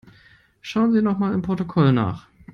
[0.61, 2.25] Schauen Sie nochmal im Protokoll nach.